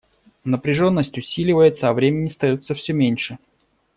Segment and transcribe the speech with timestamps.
[0.45, 3.37] Напряженность усиливается, а времени остается все меньше.